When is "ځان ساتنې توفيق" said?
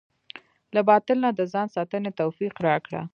1.53-2.53